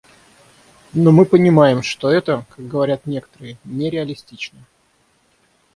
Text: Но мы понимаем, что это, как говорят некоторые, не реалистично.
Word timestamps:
Но 0.95 1.11
мы 1.11 1.25
понимаем, 1.25 1.83
что 1.83 2.09
это, 2.09 2.47
как 2.55 2.67
говорят 2.67 3.05
некоторые, 3.05 3.57
не 3.63 3.91
реалистично. 3.91 4.57